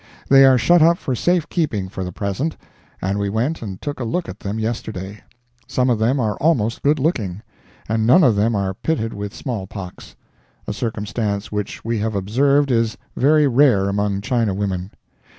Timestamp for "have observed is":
11.99-12.97